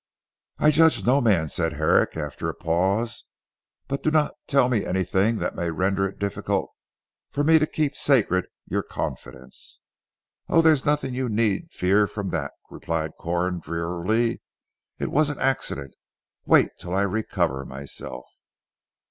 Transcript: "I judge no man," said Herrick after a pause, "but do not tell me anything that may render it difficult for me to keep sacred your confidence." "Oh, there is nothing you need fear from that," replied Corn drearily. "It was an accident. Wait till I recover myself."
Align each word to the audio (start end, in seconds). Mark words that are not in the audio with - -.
"I 0.57 0.71
judge 0.71 1.05
no 1.05 1.21
man," 1.21 1.47
said 1.47 1.73
Herrick 1.73 2.17
after 2.17 2.49
a 2.49 2.55
pause, 2.55 3.25
"but 3.87 4.01
do 4.01 4.09
not 4.09 4.33
tell 4.47 4.67
me 4.67 4.83
anything 4.83 5.37
that 5.37 5.53
may 5.53 5.69
render 5.69 6.09
it 6.09 6.17
difficult 6.17 6.71
for 7.29 7.43
me 7.43 7.59
to 7.59 7.67
keep 7.67 7.95
sacred 7.95 8.47
your 8.65 8.81
confidence." 8.81 9.81
"Oh, 10.49 10.63
there 10.63 10.73
is 10.73 10.85
nothing 10.85 11.13
you 11.13 11.29
need 11.29 11.69
fear 11.71 12.07
from 12.07 12.31
that," 12.31 12.51
replied 12.71 13.11
Corn 13.19 13.59
drearily. 13.59 14.41
"It 14.97 15.11
was 15.11 15.29
an 15.29 15.37
accident. 15.37 15.93
Wait 16.45 16.71
till 16.79 16.95
I 16.95 17.03
recover 17.03 17.63
myself." 17.63 18.25